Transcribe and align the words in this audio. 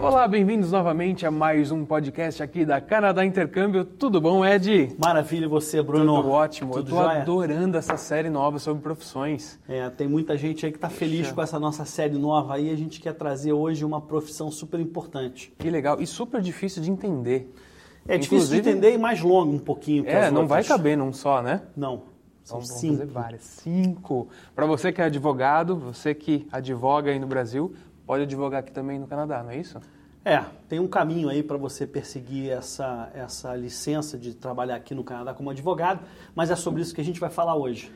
Olá, 0.00 0.28
bem-vindos 0.28 0.70
novamente 0.70 1.26
a 1.26 1.30
mais 1.30 1.72
um 1.72 1.84
podcast 1.84 2.42
aqui 2.42 2.64
da 2.64 2.80
Canadá 2.80 3.24
Intercâmbio. 3.24 3.84
Tudo 3.84 4.20
bom, 4.20 4.44
Ed? 4.44 4.94
Maravilha, 4.96 5.44
e 5.44 5.48
você, 5.48 5.82
Bruno? 5.82 6.16
Tudo 6.16 6.30
ótimo. 6.30 6.72
Tudo 6.72 6.90
Eu 6.92 6.96
tô 6.96 7.02
jóia? 7.02 7.20
adorando 7.22 7.76
essa 7.76 7.96
série 7.96 8.30
nova 8.30 8.58
sobre 8.58 8.82
profissões. 8.82 9.58
É, 9.68 9.90
tem 9.90 10.06
muita 10.08 10.36
gente 10.36 10.64
aí 10.64 10.70
que 10.72 10.78
está 10.78 10.88
feliz 10.88 11.22
Puxa. 11.22 11.34
com 11.34 11.42
essa 11.42 11.58
nossa 11.58 11.84
série 11.84 12.16
nova 12.16 12.54
aí. 12.54 12.70
A 12.70 12.76
gente 12.76 13.00
quer 13.00 13.12
trazer 13.14 13.52
hoje 13.52 13.84
uma 13.84 14.00
profissão 14.00 14.50
super 14.50 14.78
importante. 14.80 15.52
Que 15.58 15.68
legal 15.68 16.00
e 16.00 16.06
super 16.06 16.40
difícil 16.40 16.80
de 16.82 16.90
entender. 16.90 17.52
É 18.06 18.16
difícil 18.16 18.46
de 18.48 18.56
Inclusive- 18.60 18.70
entender 18.70 18.94
e 18.94 18.98
mais 18.98 19.20
longo 19.20 19.52
um 19.52 19.58
pouquinho 19.58 20.04
É, 20.06 20.30
não 20.30 20.46
vai 20.46 20.62
caber 20.64 20.96
num 20.96 21.12
só, 21.12 21.42
né? 21.42 21.62
Não, 21.76 22.02
são 22.42 22.58
Então 22.58 22.60
vamos 22.60 22.68
cinco. 22.80 22.98
fazer 22.98 23.06
várias. 23.10 23.42
Cinco. 23.42 24.28
Para 24.54 24.64
você 24.64 24.92
que 24.92 25.02
é 25.02 25.04
advogado, 25.04 25.76
você 25.76 26.14
que 26.14 26.46
advoga 26.52 27.10
aí 27.10 27.18
no 27.18 27.26
Brasil, 27.26 27.74
pode 28.08 28.22
advogar 28.22 28.60
aqui 28.60 28.72
também 28.72 28.98
no 28.98 29.06
Canadá, 29.06 29.42
não 29.42 29.50
é 29.50 29.58
isso? 29.58 29.78
É, 30.24 30.42
tem 30.66 30.80
um 30.80 30.88
caminho 30.88 31.28
aí 31.28 31.42
para 31.42 31.58
você 31.58 31.86
perseguir 31.86 32.50
essa, 32.50 33.10
essa 33.12 33.54
licença 33.54 34.16
de 34.16 34.32
trabalhar 34.32 34.76
aqui 34.76 34.94
no 34.94 35.04
Canadá 35.04 35.34
como 35.34 35.50
advogado, 35.50 36.00
mas 36.34 36.50
é 36.50 36.56
sobre 36.56 36.80
isso 36.80 36.94
que 36.94 37.02
a 37.02 37.04
gente 37.04 37.20
vai 37.20 37.28
falar 37.28 37.54
hoje. 37.54 37.92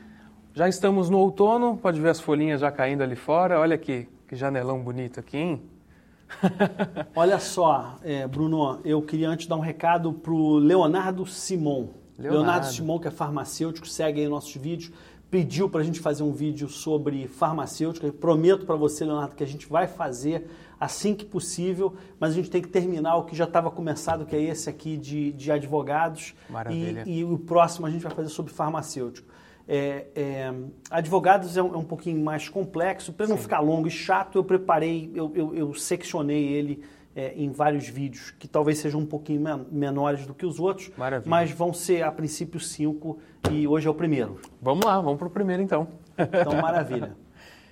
Já 0.53 0.69
estamos 0.69 1.09
no 1.09 1.17
outono, 1.17 1.77
pode 1.77 1.99
ver 1.99 2.09
as 2.09 2.19
folhinhas 2.19 2.61
já 2.61 2.71
caindo 2.71 3.01
ali 3.01 3.15
fora. 3.15 3.59
Olha 3.59 3.75
que, 3.75 4.07
que 4.27 4.35
janelão 4.35 4.83
bonito 4.83 5.19
aqui, 5.19 5.35
hein? 5.35 5.61
Olha 7.15 7.39
só, 7.39 7.97
é, 8.03 8.27
Bruno, 8.27 8.81
eu 8.85 9.01
queria 9.01 9.27
antes 9.29 9.47
dar 9.47 9.55
um 9.55 9.61
recado 9.61 10.13
pro 10.13 10.57
Leonardo 10.57 11.25
Simon. 11.25 11.87
Leonardo. 12.19 12.43
Leonardo 12.43 12.65
Simon, 12.67 12.99
que 12.99 13.07
é 13.07 13.11
farmacêutico, 13.11 13.87
segue 13.87 14.21
aí 14.21 14.27
nossos 14.27 14.55
vídeos, 14.55 14.91
pediu 15.33 15.67
para 15.67 15.81
a 15.81 15.83
gente 15.83 15.99
fazer 15.99 16.21
um 16.21 16.31
vídeo 16.31 16.69
sobre 16.69 17.27
farmacêutica. 17.27 18.05
Eu 18.05 18.13
prometo 18.13 18.67
para 18.67 18.75
você, 18.75 19.03
Leonardo, 19.03 19.33
que 19.33 19.43
a 19.43 19.47
gente 19.47 19.65
vai 19.67 19.87
fazer 19.87 20.45
assim 20.79 21.15
que 21.15 21.25
possível, 21.25 21.95
mas 22.19 22.33
a 22.33 22.35
gente 22.35 22.51
tem 22.51 22.61
que 22.61 22.67
terminar 22.67 23.15
o 23.15 23.23
que 23.23 23.35
já 23.35 23.45
estava 23.45 23.71
começado, 23.71 24.27
que 24.27 24.35
é 24.35 24.39
esse 24.43 24.69
aqui 24.69 24.95
de, 24.95 25.31
de 25.31 25.51
advogados. 25.51 26.35
Maravilha. 26.47 27.03
E, 27.07 27.21
e 27.21 27.23
o 27.23 27.39
próximo 27.39 27.87
a 27.87 27.89
gente 27.89 28.03
vai 28.03 28.13
fazer 28.13 28.29
sobre 28.29 28.53
farmacêutico. 28.53 29.27
É, 29.67 30.05
é, 30.15 30.53
advogados 30.91 31.57
é 31.57 31.63
um, 31.63 31.73
é 31.73 31.77
um 31.77 31.83
pouquinho 31.83 32.23
mais 32.23 32.47
complexo. 32.47 33.11
Para 33.11 33.25
não 33.25 33.35
ficar 33.35 33.59
longo 33.59 33.87
e 33.87 33.91
chato, 33.91 34.37
eu 34.37 34.43
preparei, 34.43 35.11
eu, 35.15 35.31
eu, 35.33 35.55
eu 35.55 35.73
seccionei 35.73 36.43
ele 36.45 36.83
é, 37.15 37.33
em 37.35 37.51
vários 37.51 37.87
vídeos, 37.87 38.31
que 38.39 38.47
talvez 38.47 38.79
sejam 38.79 38.99
um 39.01 39.05
pouquinho 39.05 39.41
men- 39.41 39.65
menores 39.71 40.25
do 40.25 40.33
que 40.33 40.45
os 40.45 40.59
outros, 40.59 40.91
Maravilha. 40.97 41.29
mas 41.29 41.51
vão 41.51 41.73
ser 41.73 42.03
a 42.03 42.11
princípio 42.11 42.59
cinco 42.59 43.19
e 43.51 43.67
hoje 43.67 43.87
é 43.87 43.89
o 43.91 43.93
primeiro. 43.93 44.39
Vamos 44.61 44.85
lá, 44.85 44.99
vamos 44.99 45.17
pro 45.19 45.29
primeiro 45.29 45.61
então. 45.61 45.87
Então, 46.17 46.53
maravilha. 46.61 47.15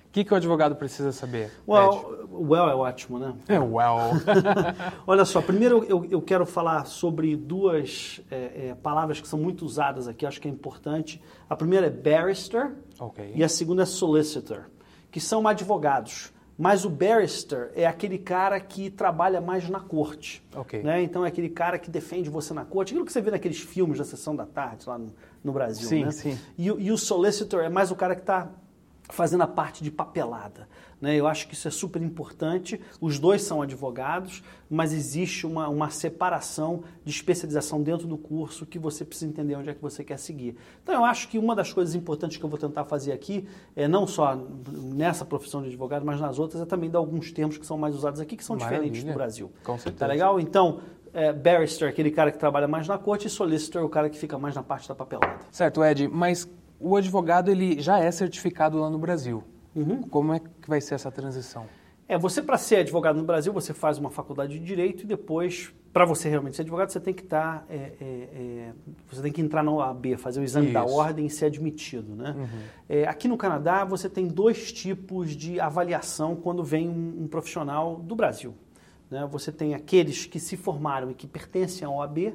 O 0.06 0.12
que, 0.12 0.24
que 0.24 0.32
o 0.32 0.36
advogado 0.36 0.76
precisa 0.76 1.10
saber? 1.10 1.50
Well, 1.66 2.28
well 2.30 2.68
é 2.68 2.74
ótimo, 2.74 3.18
né? 3.18 3.34
É, 3.48 3.58
well. 3.58 4.12
Olha 5.06 5.24
só, 5.24 5.40
primeiro 5.40 5.84
eu, 5.88 6.04
eu 6.10 6.20
quero 6.20 6.44
falar 6.44 6.84
sobre 6.86 7.34
duas 7.34 8.20
é, 8.30 8.68
é, 8.70 8.74
palavras 8.74 9.20
que 9.20 9.26
são 9.28 9.38
muito 9.38 9.64
usadas 9.64 10.06
aqui, 10.06 10.26
acho 10.26 10.40
que 10.40 10.46
é 10.48 10.50
importante. 10.50 11.20
A 11.48 11.56
primeira 11.56 11.86
é 11.86 11.90
barrister 11.90 12.72
ok. 13.00 13.32
e 13.34 13.42
a 13.42 13.48
segunda 13.48 13.82
é 13.82 13.86
solicitor, 13.86 14.70
que 15.10 15.18
são 15.20 15.46
advogados. 15.48 16.32
Mas 16.62 16.84
o 16.84 16.88
barrister 16.88 17.72
é 17.74 17.84
aquele 17.84 18.16
cara 18.16 18.60
que 18.60 18.88
trabalha 18.88 19.40
mais 19.40 19.68
na 19.68 19.80
corte. 19.80 20.40
Ok. 20.54 20.80
né? 20.80 21.02
Então 21.02 21.24
é 21.24 21.28
aquele 21.28 21.48
cara 21.48 21.76
que 21.76 21.90
defende 21.90 22.30
você 22.30 22.54
na 22.54 22.64
corte. 22.64 22.92
Aquilo 22.92 23.04
que 23.04 23.12
você 23.12 23.20
vê 23.20 23.32
naqueles 23.32 23.58
filmes 23.58 23.98
da 23.98 24.04
Sessão 24.04 24.36
da 24.36 24.46
Tarde 24.46 24.88
lá 24.88 24.96
no, 24.96 25.12
no 25.42 25.50
Brasil. 25.50 25.88
Sim, 25.88 26.04
né? 26.04 26.12
sim. 26.12 26.38
E, 26.56 26.66
e 26.66 26.92
o 26.92 26.96
solicitor 26.96 27.64
é 27.64 27.68
mais 27.68 27.90
o 27.90 27.96
cara 27.96 28.14
que 28.14 28.20
está 28.20 28.48
fazendo 29.12 29.42
a 29.42 29.46
parte 29.46 29.84
de 29.84 29.90
papelada. 29.90 30.66
Né? 31.00 31.16
Eu 31.16 31.26
acho 31.26 31.46
que 31.46 31.54
isso 31.54 31.68
é 31.68 31.70
super 31.70 32.00
importante. 32.00 32.80
Os 33.00 33.18
dois 33.18 33.42
são 33.42 33.60
advogados, 33.60 34.42
mas 34.70 34.92
existe 34.92 35.46
uma, 35.46 35.68
uma 35.68 35.90
separação 35.90 36.82
de 37.04 37.10
especialização 37.10 37.82
dentro 37.82 38.06
do 38.06 38.16
curso 38.16 38.64
que 38.64 38.78
você 38.78 39.04
precisa 39.04 39.30
entender 39.30 39.54
onde 39.54 39.68
é 39.68 39.74
que 39.74 39.82
você 39.82 40.02
quer 40.02 40.18
seguir. 40.18 40.56
Então, 40.82 40.94
eu 40.94 41.04
acho 41.04 41.28
que 41.28 41.38
uma 41.38 41.54
das 41.54 41.72
coisas 41.72 41.94
importantes 41.94 42.38
que 42.38 42.44
eu 42.44 42.48
vou 42.48 42.58
tentar 42.58 42.84
fazer 42.84 43.12
aqui, 43.12 43.46
é 43.76 43.86
não 43.86 44.06
só 44.06 44.34
nessa 44.34 45.24
profissão 45.24 45.60
de 45.60 45.68
advogado, 45.68 46.06
mas 46.06 46.18
nas 46.18 46.38
outras, 46.38 46.62
é 46.62 46.64
também 46.64 46.88
dar 46.88 46.98
alguns 46.98 47.30
termos 47.32 47.58
que 47.58 47.66
são 47.66 47.76
mais 47.76 47.94
usados 47.94 48.20
aqui, 48.20 48.36
que 48.36 48.44
são 48.44 48.56
diferentes 48.56 49.02
Maravilha. 49.02 49.12
do 49.12 49.14
Brasil. 49.14 49.52
Com 49.62 49.76
certeza. 49.76 49.98
Tá 49.98 50.06
legal? 50.06 50.40
Então, 50.40 50.80
é, 51.12 51.32
barrister, 51.32 51.88
aquele 51.88 52.10
cara 52.10 52.32
que 52.32 52.38
trabalha 52.38 52.66
mais 52.66 52.88
na 52.88 52.96
corte, 52.96 53.26
e 53.26 53.30
solicitor, 53.30 53.84
o 53.84 53.88
cara 53.88 54.08
que 54.08 54.18
fica 54.18 54.38
mais 54.38 54.54
na 54.54 54.62
parte 54.62 54.88
da 54.88 54.94
papelada. 54.94 55.40
Certo, 55.50 55.84
Ed, 55.84 56.08
mas 56.08 56.48
o 56.82 56.96
advogado 56.96 57.50
ele 57.50 57.80
já 57.80 57.98
é 57.98 58.10
certificado 58.10 58.78
lá 58.78 58.90
no 58.90 58.98
Brasil. 58.98 59.42
Uhum. 59.74 60.02
Como 60.02 60.34
é 60.34 60.40
que 60.40 60.68
vai 60.68 60.80
ser 60.80 60.94
essa 60.94 61.10
transição? 61.10 61.66
É, 62.08 62.18
você 62.18 62.42
para 62.42 62.58
ser 62.58 62.76
advogado 62.76 63.16
no 63.16 63.24
Brasil, 63.24 63.52
você 63.52 63.72
faz 63.72 63.96
uma 63.96 64.10
faculdade 64.10 64.58
de 64.58 64.64
direito 64.64 65.04
e 65.04 65.06
depois, 65.06 65.72
para 65.92 66.04
você 66.04 66.28
realmente 66.28 66.56
ser 66.56 66.62
advogado, 66.62 66.90
você 66.90 67.00
tem 67.00 67.14
que 67.14 67.22
estar, 67.22 67.64
é, 67.70 67.74
é, 67.76 67.94
é, 68.00 68.72
você 69.10 69.22
tem 69.22 69.32
que 69.32 69.40
entrar 69.40 69.62
na 69.62 69.70
OAB, 69.70 70.16
fazer 70.18 70.40
o 70.40 70.42
exame 70.42 70.72
da 70.72 70.84
Isso. 70.84 70.94
ordem 70.94 71.24
e 71.24 71.30
ser 71.30 71.46
admitido, 71.46 72.14
né? 72.14 72.48
É, 72.88 73.06
aqui 73.06 73.28
no 73.28 73.36
Canadá, 73.38 73.84
você 73.84 74.10
tem 74.10 74.26
dois 74.26 74.72
tipos 74.72 75.30
de 75.30 75.58
avaliação 75.58 76.36
quando 76.36 76.62
vem 76.62 76.86
um, 76.86 77.22
um 77.22 77.28
profissional 77.28 77.96
do 77.96 78.14
Brasil. 78.14 78.54
né? 79.10 79.26
Você 79.30 79.50
tem 79.50 79.74
aqueles 79.74 80.26
que 80.26 80.38
se 80.38 80.56
formaram 80.56 81.10
e 81.10 81.14
que 81.14 81.26
pertencem 81.26 81.86
à 81.86 81.90
OAB, 81.90 82.34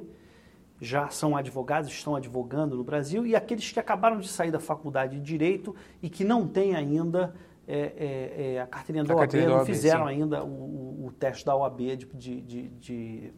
já 0.79 1.09
são 1.09 1.35
advogados, 1.35 1.89
estão 1.89 2.15
advogando 2.15 2.75
no 2.77 2.83
Brasil, 2.83 3.25
e 3.25 3.35
aqueles 3.35 3.71
que 3.71 3.79
acabaram 3.79 4.19
de 4.19 4.27
sair 4.27 4.51
da 4.51 4.59
faculdade 4.59 5.15
de 5.17 5.21
Direito 5.21 5.75
e 6.01 6.09
que 6.09 6.23
não 6.23 6.47
têm 6.47 6.75
ainda 6.75 7.33
é, 7.67 7.77
é, 7.97 8.53
é, 8.55 8.61
a 8.61 8.67
carteirinha 8.67 9.03
da 9.03 9.13
A 9.13 9.17
OAB, 9.17 9.21
carteirinha 9.23 9.49
não 9.49 9.57
OAB, 9.57 9.65
fizeram 9.65 10.03
sim. 10.05 10.09
ainda 10.11 10.43
o, 10.43 11.05
o- 11.07 11.11
teste 11.19 11.45
da 11.45 11.55
OAB 11.55 11.79
de, 11.79 12.05
de, 12.05 12.41
de, 12.41 12.67
de 12.69 13.33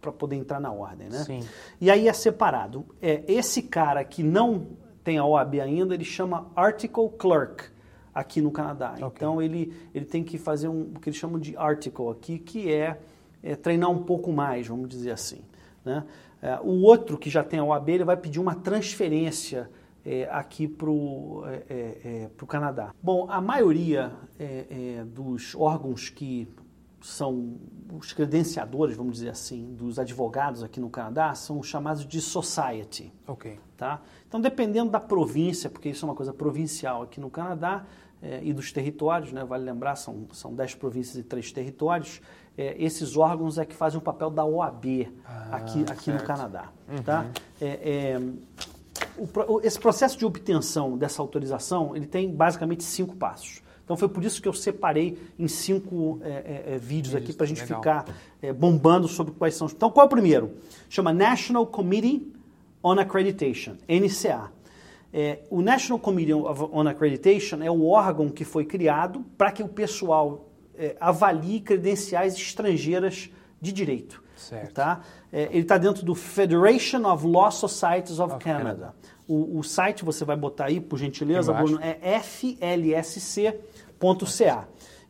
para 0.00 0.12
poder 0.12 0.36
entrar 0.36 0.60
na 0.60 0.72
ordem, 0.72 1.08
né? 1.08 1.18
Sim. 1.24 1.40
E 1.80 1.90
aí 1.90 2.08
é 2.08 2.12
separado. 2.12 2.84
É, 3.00 3.22
esse 3.28 3.62
cara 3.62 4.04
que 4.04 4.22
não 4.22 4.68
tem 5.04 5.18
a 5.18 5.24
OAB 5.24 5.54
ainda, 5.60 5.94
ele 5.94 6.04
chama 6.04 6.50
Article 6.56 7.08
Clerk 7.18 7.64
aqui 8.14 8.40
no 8.40 8.50
Canadá. 8.50 8.94
Ok. 8.96 9.08
Então 9.14 9.40
ele, 9.42 9.72
ele 9.94 10.04
tem 10.04 10.22
que 10.24 10.38
fazer 10.38 10.68
um, 10.68 10.92
o 10.94 11.00
que 11.00 11.08
eles 11.08 11.18
chamam 11.18 11.38
de 11.38 11.56
article 11.56 12.08
aqui, 12.10 12.38
que 12.38 12.72
é, 12.72 12.98
é 13.42 13.54
treinar 13.56 13.90
um 13.90 14.02
pouco 14.02 14.32
mais, 14.32 14.66
vamos 14.66 14.88
dizer 14.88 15.10
assim. 15.10 15.40
Né? 15.84 16.04
É, 16.40 16.58
o 16.62 16.82
outro 16.82 17.18
que 17.18 17.30
já 17.30 17.42
tem 17.42 17.60
a 17.60 17.64
OAB, 17.64 17.88
ele 17.88 18.04
vai 18.04 18.16
pedir 18.16 18.38
uma 18.38 18.54
transferência 18.54 19.70
é, 20.04 20.28
aqui 20.30 20.66
para 20.66 20.90
o 20.90 21.44
Canadá. 22.48 22.92
Bom, 23.02 23.26
a 23.30 23.40
maioria 23.40 24.12
é, 24.38 24.66
é, 24.98 25.04
dos 25.04 25.54
órgãos 25.54 26.08
que 26.08 26.48
são 27.00 27.56
os 27.92 28.12
credenciadores, 28.12 28.96
vamos 28.96 29.14
dizer 29.14 29.30
assim, 29.30 29.74
dos 29.74 29.98
advogados 29.98 30.62
aqui 30.62 30.80
no 30.80 30.88
Canadá, 30.88 31.34
são 31.34 31.62
chamados 31.62 32.06
de 32.06 32.20
society. 32.20 33.12
Ok. 33.26 33.58
Tá? 33.76 34.00
Então, 34.26 34.40
dependendo 34.40 34.90
da 34.90 35.00
província, 35.00 35.68
porque 35.68 35.88
isso 35.88 36.04
é 36.04 36.08
uma 36.08 36.14
coisa 36.14 36.32
provincial 36.32 37.02
aqui 37.02 37.20
no 37.20 37.28
Canadá 37.28 37.84
eh, 38.22 38.40
e 38.42 38.52
dos 38.52 38.72
territórios, 38.72 39.32
né? 39.32 39.44
vale 39.44 39.64
lembrar, 39.64 39.96
são, 39.96 40.26
são 40.32 40.54
10 40.54 40.76
províncias 40.76 41.16
e 41.16 41.22
3 41.22 41.50
territórios, 41.52 42.20
eh, 42.56 42.76
esses 42.78 43.16
órgãos 43.16 43.58
é 43.58 43.64
que 43.64 43.74
fazem 43.74 43.98
o 43.98 44.02
papel 44.02 44.30
da 44.30 44.44
OAB 44.44 45.08
Ah, 45.24 45.56
aqui, 45.56 45.84
aqui 45.88 46.10
no. 46.12 46.22
Canadá. 46.22 46.68
Tá? 47.04 47.26
É, 47.60 48.14
é, 48.14 48.20
o 49.18 49.60
esse 49.62 49.78
processo 49.78 50.18
de 50.18 50.24
obtenção 50.24 50.96
dessa 50.96 51.20
autorização, 51.20 51.96
ele 51.96 52.06
tem 52.06 52.30
basicamente 52.30 52.84
cinco 52.84 53.16
passos. 53.16 53.62
Então 53.84 53.96
foi 53.96 54.08
por 54.08 54.24
isso 54.24 54.40
que 54.40 54.48
eu 54.48 54.52
separei 54.52 55.18
em 55.38 55.48
cinco 55.48 56.20
é, 56.22 56.30
é, 56.30 56.74
é, 56.74 56.78
vídeos 56.78 57.14
aqui 57.14 57.32
para 57.32 57.44
a 57.44 57.48
gente 57.48 57.62
legal. 57.62 57.80
ficar 57.80 58.06
é, 58.40 58.52
bombando 58.52 59.08
sobre 59.08 59.34
quais 59.34 59.54
são. 59.54 59.66
Então 59.66 59.90
qual 59.90 60.04
é 60.04 60.06
o 60.06 60.10
primeiro? 60.10 60.52
Chama 60.88 61.12
National 61.12 61.66
Committee 61.66 62.32
on 62.82 62.98
Accreditation, 62.98 63.76
NCA. 63.88 64.50
É, 65.12 65.40
o 65.50 65.60
National 65.60 65.98
Committee 65.98 66.32
on 66.34 66.88
Accreditation 66.88 67.62
é 67.62 67.70
o 67.70 67.86
órgão 67.86 68.30
que 68.30 68.44
foi 68.44 68.64
criado 68.64 69.24
para 69.36 69.52
que 69.52 69.62
o 69.62 69.68
pessoal 69.68 70.48
é, 70.74 70.96
avalie 70.98 71.60
credenciais 71.60 72.34
estrangeiras 72.34 73.30
de 73.60 73.72
direito. 73.72 74.22
Certo. 74.36 74.72
Tá? 74.72 75.02
É, 75.30 75.48
ele 75.50 75.60
está 75.60 75.76
dentro 75.78 76.04
do 76.04 76.14
Federation 76.14 77.06
of 77.06 77.26
Law 77.26 77.50
Societies 77.50 78.18
of, 78.18 78.34
Of 78.34 78.44
Canada. 78.44 78.64
Canada. 78.64 78.94
O, 79.28 79.58
o 79.58 79.62
site 79.62 80.04
você 80.04 80.24
vai 80.24 80.36
botar 80.36 80.64
aí, 80.66 80.80
por 80.80 80.98
gentileza. 80.98 81.52
Bruno, 81.52 81.78
é 81.80 82.18
flsc.ca. 82.18 83.58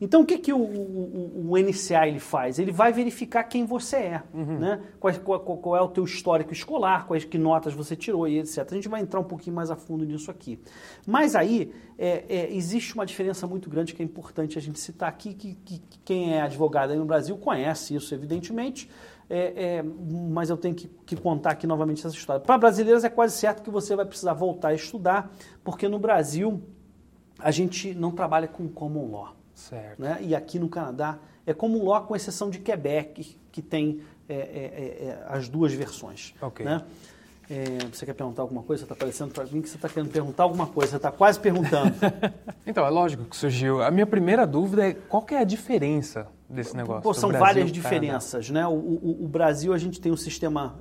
Então, 0.04 0.22
o 0.22 0.26
que, 0.26 0.36
que 0.36 0.52
o, 0.52 0.58
o- 0.58 1.50
o 1.52 1.56
NCA 1.56 2.08
ele 2.08 2.18
faz? 2.18 2.58
Ele 2.58 2.72
vai 2.72 2.92
verificar 2.92 3.44
quem 3.44 3.64
você 3.64 3.96
é, 3.96 4.22
né? 4.34 4.80
Qual, 4.98 5.14
qual- 5.20 5.40
qual- 5.40 5.58
qual 5.58 5.76
é 5.76 5.80
o 5.80 5.88
teu 5.88 6.02
histórico 6.04 6.52
escolar, 6.52 7.06
quais 7.06 7.24
que 7.24 7.38
notas 7.38 7.72
você 7.72 7.94
tirou 7.94 8.26
e 8.26 8.38
etc. 8.40 8.66
A 8.70 8.74
gente 8.74 8.88
vai 8.88 9.00
entrar 9.00 9.20
um 9.20 9.24
pouquinho 9.24 9.54
mais 9.54 9.70
a 9.70 9.76
fundo 9.76 10.04
nisso 10.04 10.28
aqui. 10.28 10.58
Mas 11.06 11.36
aí, 11.36 11.72
é, 11.96 12.24
é, 12.28 12.52
existe 12.52 12.94
uma 12.94 13.06
diferença 13.06 13.46
muito 13.46 13.70
grande 13.70 13.94
que 13.94 14.02
é 14.02 14.04
importante 14.04 14.58
a 14.58 14.60
gente 14.60 14.80
citar 14.80 15.08
aqui, 15.08 15.32
que, 15.34 15.54
que- 15.64 15.78
que 15.78 15.98
quem 16.04 16.34
é 16.34 16.40
advogado 16.42 16.90
aí 16.90 16.98
no 16.98 17.04
Brasil 17.04 17.36
conhece 17.38 17.94
isso, 17.94 18.12
evidentemente, 18.12 18.90
é, 19.30 19.76
é, 19.78 19.82
mas 20.30 20.50
eu 20.50 20.56
tenho 20.56 20.74
que, 20.74 20.90
que 21.06 21.14
contar 21.16 21.52
aqui 21.52 21.66
novamente 21.66 22.04
essa 22.04 22.14
história. 22.14 22.40
Para 22.40 22.58
brasileiros 22.58 23.04
é 23.04 23.08
quase 23.08 23.36
certo 23.36 23.62
que 23.62 23.70
você 23.70 23.94
vai 23.94 24.04
precisar 24.04 24.34
voltar 24.34 24.68
a 24.68 24.74
estudar, 24.74 25.32
porque 25.62 25.86
no 25.88 25.98
Brasil 26.00 26.60
a 27.38 27.50
gente 27.52 27.94
não 27.94 28.10
trabalha 28.10 28.48
com 28.48 28.68
common 28.68 29.10
law. 29.10 29.36
Certo. 29.68 30.00
Né? 30.00 30.18
E 30.20 30.34
aqui 30.34 30.58
no 30.58 30.68
Canadá 30.68 31.18
É 31.46 31.52
common 31.52 31.84
law 31.84 32.02
com 32.02 32.14
exceção 32.14 32.50
de 32.50 32.58
Quebec, 32.58 33.36
que 33.50 33.62
tem 33.62 34.00
é, 34.28 34.34
é, 34.34 34.38
é, 34.38 35.08
é 35.08 35.24
as 35.28 35.48
duas 35.48 35.72
versões. 35.72 36.34
Né? 36.64 36.82
É, 37.50 37.78
você 37.92 38.06
quer 38.06 38.14
perguntar 38.14 38.42
alguma 38.42 38.62
coisa? 38.62 38.84
Está 38.84 38.94
parecendo 38.94 39.32
para 39.32 39.44
mim 39.44 39.60
que 39.60 39.68
você 39.68 39.76
está 39.76 39.88
querendo 39.88 40.10
perguntar 40.10 40.44
alguma 40.44 40.66
coisa. 40.66 40.92
Você 40.92 40.96
está 40.96 41.10
quase 41.10 41.38
perguntando. 41.38 41.94
então, 42.66 42.86
é 42.86 42.90
lógico 42.90 43.24
que 43.24 43.36
surgiu. 43.36 43.82
A 43.82 43.90
minha 43.90 44.06
primeira 44.06 44.46
dúvida 44.46 44.88
é 44.88 44.94
qual 44.94 45.22
que 45.22 45.34
é 45.34 45.38
a 45.38 45.44
diferença 45.44 46.26
desse 46.48 46.76
negócio? 46.76 47.02
Pô, 47.02 47.12
são 47.12 47.28
Brasil, 47.28 47.46
várias 47.46 47.72
diferenças. 47.72 48.48
Né? 48.48 48.66
O, 48.66 48.72
o, 48.72 49.24
o, 49.24 49.28
Brasil, 49.28 49.74
a 49.74 49.78
gente 49.78 50.00
tem 50.00 50.10
um 50.10 50.16
sistema 50.16 50.80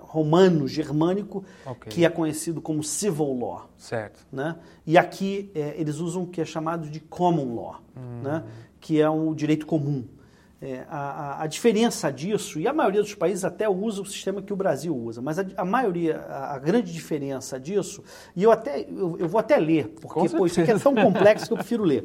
romano, 0.00 0.66
germânico, 0.66 1.44
okay. 1.64 1.92
que 1.92 2.04
é 2.04 2.08
conhecido 2.08 2.60
como 2.60 2.82
civil 2.82 3.38
law. 3.38 3.70
Certo. 3.78 4.26
Né? 4.32 4.56
E 4.86 4.98
aqui 4.98 5.50
é, 5.54 5.74
eles 5.76 5.98
usam 5.98 6.24
o 6.24 6.26
que 6.26 6.40
é 6.40 6.44
chamado 6.44 6.88
de 6.88 6.98
common 6.98 7.54
law, 7.54 7.80
hum. 7.96 8.22
né? 8.22 8.44
que 8.80 9.00
é 9.00 9.08
o 9.08 9.34
direito 9.34 9.66
comum. 9.66 10.04
É, 10.62 10.84
a, 10.90 11.42
a, 11.42 11.46
diferença 11.46 12.12
disso, 12.12 12.60
e 12.60 12.68
a 12.68 12.72
maioria 12.72 13.00
dos 13.00 13.14
países 13.14 13.46
até 13.46 13.66
usa 13.66 14.02
o 14.02 14.04
sistema 14.04 14.42
que 14.42 14.52
o 14.52 14.56
Brasil 14.56 14.94
usa, 14.94 15.22
mas 15.22 15.38
a, 15.38 15.46
a 15.56 15.64
maioria, 15.64 16.18
a, 16.28 16.54
a, 16.54 16.58
grande 16.58 16.92
diferença 16.92 17.58
disso, 17.58 18.04
e 18.36 18.42
eu 18.42 18.50
até 18.50 18.82
eu, 18.82 19.16
eu 19.18 19.26
vou 19.26 19.38
até 19.38 19.56
ler, 19.56 19.88
porque 20.02 20.28
pô, 20.28 20.44
isso 20.44 20.60
aqui 20.60 20.70
é 20.70 20.78
tão 20.78 20.94
complexo 20.94 21.46
que 21.46 21.52
eu 21.54 21.56
prefiro 21.56 21.82
ler. 21.82 22.04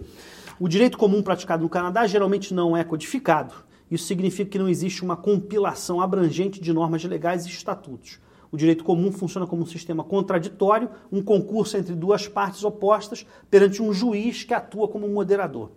O 0.58 0.70
direito 0.70 0.98
comum 0.98 1.22
praticado 1.22 1.64
no 1.64 1.70
Canadá 1.70 2.08
geralmente 2.08 2.54
não 2.54 2.78
é 2.78 2.84
codificado. 2.86 3.54
Isso 3.90 4.06
significa 4.06 4.50
que 4.50 4.60
não 4.60 4.68
existe 4.68 5.04
uma 5.04 5.16
compilação 5.16 6.02
abrangente 6.02 6.60
de 6.60 6.74
normas 6.74 7.04
legais 7.04 7.46
e 7.46 7.50
estatutos. 7.50 8.20
O 8.52 8.58
direito 8.58 8.84
comum 8.84 9.12
funciona 9.12 9.46
como 9.46 9.64
um 9.64 9.66
sistema 9.66 10.04
contraditório, 10.04 10.90
um 11.12 11.22
concurso 11.22 11.78
entre 11.78 11.94
duas 11.94 12.28
partes 12.28 12.64
opostas 12.64 13.26
perante 13.50 13.82
um 13.82 13.92
juiz 13.92 14.44
que 14.44 14.54
atua 14.54 14.88
como 14.88 15.08
moderador. 15.08 15.72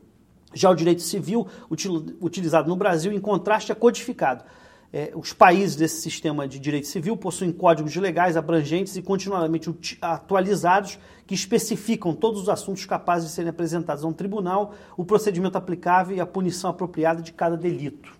Já 0.54 0.70
o 0.70 0.74
direito 0.74 1.02
civil, 1.02 1.46
utilizado 2.20 2.68
no 2.68 2.76
Brasil, 2.76 3.12
em 3.12 3.20
contraste, 3.20 3.72
é 3.72 3.74
codificado. 3.74 4.44
É, 4.90 5.12
os 5.14 5.34
países 5.34 5.76
desse 5.76 6.00
sistema 6.00 6.48
de 6.48 6.58
direito 6.58 6.86
civil 6.86 7.14
possuem 7.14 7.52
códigos 7.52 7.94
legais 7.96 8.38
abrangentes 8.38 8.96
e 8.96 9.02
continuamente 9.02 9.98
atualizados 10.00 10.98
que 11.26 11.34
especificam 11.34 12.14
todos 12.14 12.42
os 12.42 12.48
assuntos 12.48 12.86
capazes 12.86 13.28
de 13.28 13.34
serem 13.34 13.50
apresentados 13.50 14.02
a 14.02 14.08
um 14.08 14.14
tribunal, 14.14 14.74
o 14.96 15.04
procedimento 15.04 15.58
aplicável 15.58 16.16
e 16.16 16.20
a 16.20 16.26
punição 16.26 16.70
apropriada 16.70 17.20
de 17.20 17.32
cada 17.32 17.54
delito. 17.54 18.16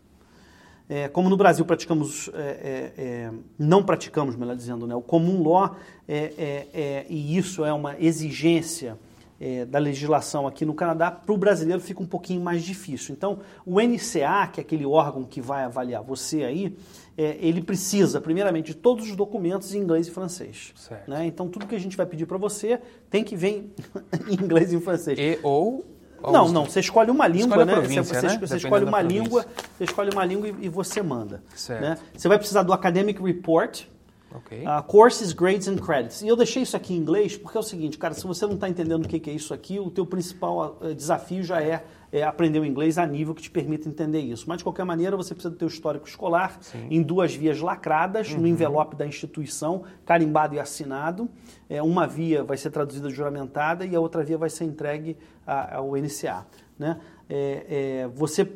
É, 0.90 1.08
como 1.08 1.30
no 1.30 1.36
Brasil 1.38 1.64
praticamos, 1.64 2.30
é, 2.34 2.40
é, 2.40 3.02
é 3.02 3.30
não 3.58 3.82
praticamos, 3.82 4.36
melhor 4.36 4.56
dizendo, 4.56 4.86
né, 4.86 4.94
o 4.94 5.02
comum 5.02 5.42
law, 5.42 5.76
é, 6.06 7.06
e 7.08 7.36
isso 7.36 7.64
é 7.64 7.72
uma 7.72 7.98
exigência 7.98 8.98
é, 9.40 9.64
da 9.64 9.78
legislação 9.78 10.46
aqui 10.46 10.64
no 10.64 10.74
Canadá, 10.74 11.10
para 11.10 11.32
o 11.32 11.36
brasileiro 11.36 11.80
fica 11.80 12.02
um 12.02 12.06
pouquinho 12.06 12.40
mais 12.40 12.62
difícil. 12.62 13.14
Então, 13.14 13.38
o 13.64 13.80
NCA, 13.80 14.48
que 14.52 14.60
é 14.60 14.62
aquele 14.62 14.84
órgão 14.84 15.24
que 15.24 15.40
vai 15.40 15.64
avaliar 15.64 16.02
você 16.02 16.44
aí, 16.44 16.76
é, 17.16 17.36
ele 17.40 17.62
precisa, 17.62 18.20
primeiramente, 18.20 18.66
de 18.66 18.74
todos 18.74 19.08
os 19.08 19.16
documentos 19.16 19.74
em 19.74 19.78
inglês 19.78 20.08
e 20.08 20.10
francês. 20.10 20.72
Né? 21.06 21.26
Então, 21.26 21.48
tudo 21.48 21.66
que 21.66 21.74
a 21.74 21.80
gente 21.80 21.96
vai 21.96 22.06
pedir 22.06 22.26
para 22.26 22.38
você 22.38 22.80
tem 23.10 23.22
que 23.24 23.36
vir 23.36 23.72
em 24.28 24.34
inglês 24.34 24.72
e 24.72 24.76
em 24.76 24.80
francês. 24.80 25.18
E 25.18 25.38
ou 25.42 25.84
não, 26.20 26.48
não, 26.48 26.64
você 26.64 26.80
escolhe 26.80 27.10
uma 27.10 27.28
língua, 27.28 27.64
né? 27.64 27.74
Província, 27.74 28.02
você, 28.02 28.26
né? 28.26 28.38
você 28.40 28.56
escolhe 28.56 28.84
uma 28.84 29.00
língua, 29.00 29.46
você 29.76 29.84
escolhe 29.84 30.10
uma 30.10 30.24
língua 30.24 30.48
e, 30.48 30.66
e 30.66 30.68
você 30.68 31.00
manda. 31.00 31.42
Né? 31.80 31.96
Você 32.12 32.26
vai 32.26 32.38
precisar 32.38 32.64
do 32.64 32.72
Academic 32.72 33.22
Report, 33.22 33.84
Okay. 34.34 34.62
Uh, 34.62 34.82
courses, 34.82 35.32
grades 35.32 35.68
and 35.68 35.76
credits. 35.76 36.20
E 36.20 36.28
eu 36.28 36.36
deixei 36.36 36.62
isso 36.62 36.76
aqui 36.76 36.92
em 36.92 36.98
inglês 36.98 37.36
porque 37.36 37.56
é 37.56 37.60
o 37.60 37.62
seguinte, 37.62 37.96
cara, 37.96 38.12
se 38.12 38.26
você 38.26 38.46
não 38.46 38.54
está 38.54 38.68
entendendo 38.68 39.04
o 39.04 39.08
que 39.08 39.30
é 39.30 39.32
isso 39.32 39.54
aqui, 39.54 39.78
o 39.78 39.90
teu 39.90 40.04
principal 40.04 40.78
uh, 40.80 40.94
desafio 40.94 41.42
já 41.42 41.62
é, 41.62 41.82
é, 42.12 42.22
aprender 42.22 42.58
o 42.58 42.64
inglês 42.64 42.98
a 42.98 43.06
nível 43.06 43.34
que 43.34 43.40
te 43.40 43.50
permita 43.50 43.88
entender 43.88 44.20
isso. 44.20 44.44
Mas, 44.46 44.58
de 44.58 44.64
qualquer 44.64 44.84
maneira, 44.84 45.16
você 45.16 45.34
precisa 45.34 45.50
do 45.50 45.56
teu 45.56 45.68
histórico 45.68 46.06
escolar 46.06 46.58
Sim. 46.60 46.88
em 46.90 47.02
duas 47.02 47.34
vias 47.34 47.60
lacradas, 47.60 48.30
uhum. 48.32 48.40
no 48.40 48.46
envelope 48.46 48.96
da 48.96 49.06
instituição, 49.06 49.84
carimbado 50.04 50.54
e 50.54 50.60
assinado. 50.60 51.28
É, 51.68 51.82
uma 51.82 52.06
via 52.06 52.44
vai 52.44 52.56
ser 52.56 52.70
traduzida 52.70 53.08
juramentada 53.08 53.86
e 53.86 53.96
a 53.96 54.00
outra 54.00 54.22
via 54.22 54.36
vai 54.36 54.50
ser 54.50 54.64
entregue 54.64 55.16
ao 55.46 55.96
NCA. 55.96 56.46
Né? 56.78 57.00
É, 57.28 57.66
é, 57.68 58.08
você, 58.08 58.50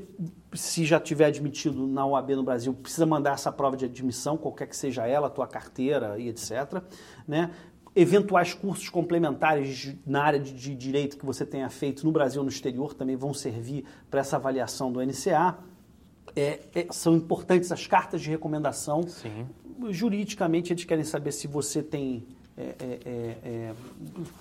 se 0.54 0.84
já 0.84 0.98
tiver 0.98 1.26
admitido 1.26 1.86
na 1.86 2.06
OAB 2.06 2.30
no 2.30 2.42
Brasil, 2.42 2.72
precisa 2.72 3.04
mandar 3.04 3.34
essa 3.34 3.52
prova 3.52 3.76
de 3.76 3.84
admissão, 3.84 4.36
qualquer 4.36 4.66
que 4.66 4.76
seja 4.76 5.06
ela, 5.06 5.26
a 5.26 5.30
tua 5.30 5.46
carteira 5.46 6.18
e 6.18 6.28
etc. 6.28 6.82
Né? 7.28 7.50
Eventuais 7.94 8.54
cursos 8.54 8.88
complementares 8.88 9.94
na 10.06 10.22
área 10.22 10.40
de, 10.40 10.52
de 10.52 10.74
direito 10.74 11.18
que 11.18 11.26
você 11.26 11.44
tenha 11.44 11.68
feito 11.68 12.06
no 12.06 12.12
Brasil 12.12 12.40
ou 12.40 12.44
no 12.44 12.50
exterior 12.50 12.94
também 12.94 13.16
vão 13.16 13.34
servir 13.34 13.84
para 14.10 14.20
essa 14.20 14.36
avaliação 14.36 14.90
do 14.90 15.04
NCA. 15.04 15.58
É, 16.34 16.60
é, 16.74 16.86
são 16.90 17.14
importantes 17.14 17.70
as 17.70 17.86
cartas 17.86 18.22
de 18.22 18.30
recomendação. 18.30 19.02
Sim. 19.02 19.46
Juridicamente, 19.90 20.72
eles 20.72 20.84
querem 20.84 21.04
saber 21.04 21.32
se 21.32 21.46
você 21.46 21.82
tem 21.82 22.26
está 22.70 22.84
é, 22.84 23.00
é, 23.44 23.74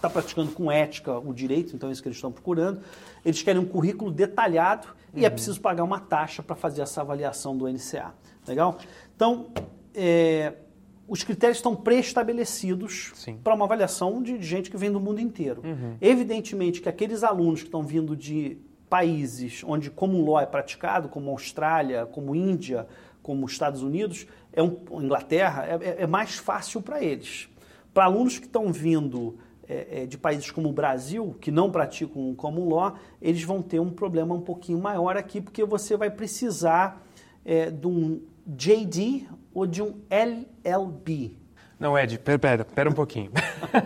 é, 0.03 0.09
praticando 0.09 0.51
com 0.51 0.71
ética 0.71 1.17
o 1.17 1.33
direito, 1.33 1.75
então 1.75 1.89
é 1.89 1.91
isso 1.91 2.01
que 2.01 2.07
eles 2.07 2.17
estão 2.17 2.31
procurando. 2.31 2.81
Eles 3.25 3.41
querem 3.41 3.61
um 3.61 3.65
currículo 3.65 4.11
detalhado 4.11 4.87
e 5.13 5.25
é 5.25 5.27
uhum. 5.27 5.33
preciso 5.33 5.59
pagar 5.59 5.83
uma 5.83 5.99
taxa 5.99 6.41
para 6.41 6.55
fazer 6.55 6.81
essa 6.81 7.01
avaliação 7.01 7.57
do 7.57 7.67
NCA. 7.67 8.13
Legal? 8.47 8.77
Então, 9.15 9.47
é, 9.93 10.53
os 11.07 11.23
critérios 11.23 11.57
estão 11.57 11.75
pré-estabelecidos 11.75 13.13
para 13.43 13.53
uma 13.53 13.65
avaliação 13.65 14.23
de 14.23 14.41
gente 14.41 14.71
que 14.71 14.77
vem 14.77 14.91
do 14.91 14.99
mundo 14.99 15.19
inteiro. 15.19 15.61
Uhum. 15.63 15.97
Evidentemente 15.99 16.81
que 16.81 16.87
aqueles 16.87 17.23
alunos 17.23 17.59
que 17.59 17.67
estão 17.67 17.83
vindo 17.83 18.15
de 18.15 18.57
países 18.89 19.61
onde 19.65 19.89
como 19.89 20.23
law 20.23 20.39
é 20.39 20.45
praticado, 20.45 21.09
como 21.09 21.29
Austrália, 21.29 22.05
como 22.05 22.35
Índia, 22.35 22.87
como 23.21 23.45
Estados 23.45 23.83
Unidos, 23.83 24.25
é 24.53 24.63
um, 24.63 24.77
Inglaterra, 25.01 25.65
é, 25.65 26.03
é 26.03 26.07
mais 26.07 26.37
fácil 26.37 26.81
para 26.81 27.03
eles. 27.03 27.49
Para 27.93 28.05
alunos 28.05 28.39
que 28.39 28.45
estão 28.45 28.71
vindo 28.71 29.37
é, 29.67 30.03
é, 30.03 30.05
de 30.05 30.17
países 30.17 30.49
como 30.51 30.69
o 30.69 30.73
Brasil, 30.73 31.35
que 31.39 31.51
não 31.51 31.71
praticam 31.71 32.29
o 32.29 32.35
common 32.35 32.69
law, 32.69 32.95
eles 33.21 33.43
vão 33.43 33.61
ter 33.61 33.79
um 33.79 33.89
problema 33.89 34.35
um 34.35 34.41
pouquinho 34.41 34.79
maior 34.79 35.15
aqui, 35.15 35.39
porque 35.39 35.63
você 35.63 35.95
vai 35.95 36.09
precisar 36.09 37.05
é, 37.45 37.69
de 37.69 37.87
um 37.87 38.21
JD 38.45 39.27
ou 39.53 39.65
de 39.65 39.81
um 39.81 40.01
LLB. 40.09 41.37
Não, 41.79 41.97
Ed, 41.97 42.19
pera, 42.19 42.39
pera, 42.39 42.65
pera 42.65 42.89
um 42.89 42.93
pouquinho. 42.93 43.31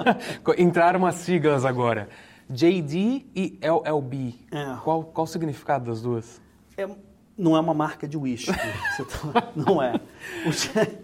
Entraram 0.57 1.06
as 1.06 1.16
siglas 1.16 1.63
agora. 1.63 2.10
JD 2.50 3.25
e 3.36 3.57
LLB. 3.62 4.35
É. 4.52 4.78
Qual, 4.83 5.04
qual 5.04 5.24
o 5.24 5.28
significado 5.28 5.85
das 5.85 6.02
duas? 6.02 6.42
É, 6.78 6.88
não 7.37 7.56
é 7.56 7.59
uma 7.59 7.73
marca 7.73 8.07
de 8.07 8.18
whisky. 8.18 8.54
Tá- 8.54 9.51
não 9.56 9.81
é. 9.81 9.99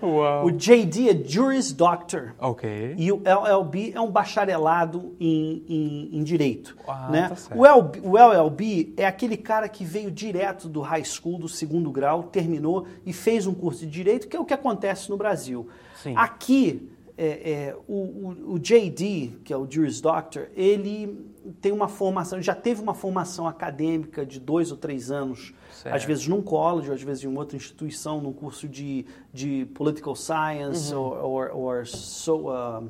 O, 0.01 0.45
o, 0.47 0.51
JD 0.51 1.09
é 1.09 1.23
Juris 1.27 1.73
Doctor. 1.73 2.33
Ok. 2.39 2.95
E 2.97 3.11
o 3.11 3.21
LLB 3.25 3.91
é 3.93 4.00
um 4.00 4.09
bacharelado 4.09 5.15
em, 5.19 5.63
em, 5.67 6.09
em 6.17 6.23
direito. 6.23 6.77
Ah, 6.88 7.09
né? 7.09 7.29
Tá 7.29 7.55
o, 7.55 7.65
LB, 7.65 8.01
o 8.03 8.17
LLB 8.17 8.93
é 8.95 9.05
aquele 9.05 9.35
cara 9.35 9.67
que 9.67 9.83
veio 9.83 10.09
direto 10.09 10.69
do 10.69 10.81
high 10.81 11.03
school, 11.03 11.38
do 11.38 11.50
segundo 11.50 11.91
grau, 11.91 12.23
terminou 12.23 12.88
e 13.05 13.11
fez 13.11 13.45
um 13.45 13.53
curso 13.53 13.85
de 13.85 13.91
direito, 13.91 14.27
que 14.27 14.35
é 14.35 14.39
o 14.39 14.45
que 14.45 14.53
acontece 14.53 15.09
no 15.09 15.17
Brasil. 15.17 15.67
Sim. 16.01 16.13
Aqui, 16.15 16.89
é, 17.18 17.51
é, 17.51 17.77
o, 17.88 17.94
o, 17.94 18.53
o, 18.53 18.60
JD, 18.60 19.39
que 19.44 19.53
é 19.53 19.58
o 19.58 19.68
Juris 19.70 20.01
Doctor, 20.01 20.48
ele 20.56 21.32
tem 21.60 21.72
uma 21.72 21.88
formação, 21.88 22.41
já 22.41 22.56
teve 22.56 22.82
uma 22.82 22.94
formação 22.94 23.48
acadêmica 23.48 24.25
de 24.25 24.39
dois 24.39 24.72
ou 24.72 24.77
três 24.77 25.12
anos 25.12 25.53
Certo. 25.82 25.96
Às 25.96 26.03
vezes 26.03 26.27
num 26.27 26.44
college, 26.44 26.91
às 26.91 27.01
vezes 27.01 27.24
em 27.24 27.36
outra 27.36 27.58
instituição, 27.58 28.22
num 28.22 28.32
curso 28.32 28.68
de, 28.68 29.03
de 29.34 29.65
political 29.74 30.15
science 30.15 30.94
uhum. 30.94 31.34
or 31.56 31.88
so, 31.88 32.50
uh, 32.50 32.88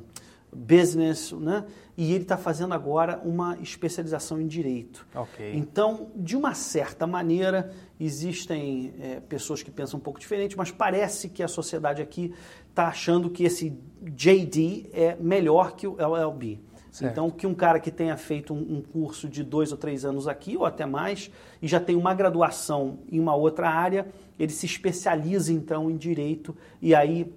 business, 0.52 1.32
né? 1.32 1.64
E 1.96 2.12
ele 2.14 2.22
está 2.22 2.38
fazendo 2.38 2.72
agora 2.72 3.20
uma 3.22 3.58
especialização 3.60 4.40
em 4.40 4.46
direito. 4.46 5.06
Okay. 5.14 5.54
Então, 5.54 6.10
de 6.16 6.36
uma 6.36 6.54
certa 6.54 7.06
maneira, 7.06 7.70
existem 8.00 8.94
é, 8.98 9.20
pessoas 9.20 9.62
que 9.62 9.70
pensam 9.70 9.98
um 10.00 10.02
pouco 10.02 10.18
diferente, 10.18 10.56
mas 10.56 10.70
parece 10.70 11.28
que 11.28 11.42
a 11.42 11.48
sociedade 11.48 12.00
aqui 12.00 12.34
está 12.70 12.88
achando 12.88 13.28
que 13.28 13.44
esse 13.44 13.78
JD 14.00 14.90
é 14.92 15.16
melhor 15.20 15.72
que 15.72 15.86
o 15.86 15.96
LLB. 16.00 16.60
Certo. 16.92 17.10
Então, 17.10 17.30
que 17.30 17.46
um 17.46 17.54
cara 17.54 17.80
que 17.80 17.90
tenha 17.90 18.16
feito 18.18 18.52
um, 18.52 18.76
um, 18.76 18.82
curso 18.82 19.26
de 19.26 19.42
dois 19.42 19.72
ou 19.72 19.78
três 19.78 20.04
anos 20.04 20.28
aqui, 20.28 20.58
ou 20.58 20.66
até 20.66 20.84
mais, 20.84 21.30
e 21.60 21.66
já 21.66 21.80
tem 21.80 21.96
uma 21.96 22.12
graduação 22.12 22.98
em 23.10 23.18
uma 23.18 23.34
outra 23.34 23.70
área, 23.70 24.06
ele 24.38 24.52
se 24.52 24.66
especializa 24.66 25.54
então 25.54 25.90
em 25.90 25.96
direito 25.96 26.54
e 26.82 26.94
aí 26.94 27.32